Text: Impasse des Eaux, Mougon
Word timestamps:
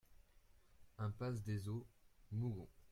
Impasse 0.97 1.43
des 1.43 1.69
Eaux, 1.69 1.85
Mougon 2.31 2.67